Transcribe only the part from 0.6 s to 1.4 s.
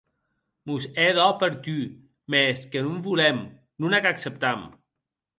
Mos hè dò